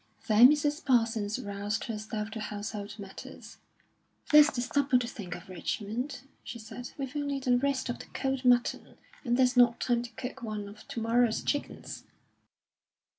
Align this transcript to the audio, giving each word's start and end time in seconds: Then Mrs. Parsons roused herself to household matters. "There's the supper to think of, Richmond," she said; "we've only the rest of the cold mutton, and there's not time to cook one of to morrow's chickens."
Then 0.27 0.49
Mrs. 0.49 0.83
Parsons 0.83 1.37
roused 1.37 1.83
herself 1.83 2.31
to 2.31 2.39
household 2.39 2.97
matters. 2.97 3.57
"There's 4.31 4.47
the 4.49 4.59
supper 4.61 4.97
to 4.97 5.07
think 5.07 5.35
of, 5.35 5.47
Richmond," 5.47 6.21
she 6.43 6.57
said; 6.57 6.89
"we've 6.97 7.15
only 7.15 7.37
the 7.39 7.59
rest 7.59 7.87
of 7.87 7.99
the 7.99 8.07
cold 8.07 8.43
mutton, 8.43 8.97
and 9.23 9.37
there's 9.37 9.55
not 9.55 9.79
time 9.79 10.01
to 10.01 10.09
cook 10.13 10.41
one 10.41 10.67
of 10.67 10.87
to 10.87 10.99
morrow's 11.01 11.43
chickens." 11.43 12.05